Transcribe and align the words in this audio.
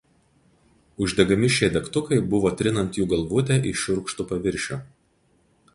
Uždegami 1.07 1.49
šie 1.57 1.69
degtukai 1.75 2.19
buvo 2.33 2.53
trinant 2.61 2.99
jų 3.01 3.07
galvutę 3.13 3.61
į 3.73 3.79
šiurkštų 3.85 4.27
paviršių. 4.33 4.81